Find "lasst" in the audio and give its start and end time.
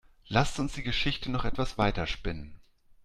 0.29-0.57